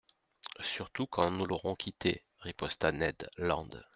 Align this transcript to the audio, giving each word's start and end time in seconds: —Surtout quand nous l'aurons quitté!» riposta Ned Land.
—Surtout 0.63 1.05
quand 1.05 1.29
nous 1.29 1.45
l'aurons 1.45 1.75
quitté!» 1.75 2.23
riposta 2.39 2.91
Ned 2.91 3.29
Land. 3.37 3.83